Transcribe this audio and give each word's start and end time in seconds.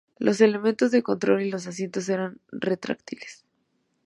Los 0.17 0.41
elementos 0.41 0.89
de 0.89 1.03
control 1.03 1.43
y 1.43 1.51
los 1.51 1.67
asientos 1.67 2.09
eran 2.09 2.39
retráctiles. 2.51 3.45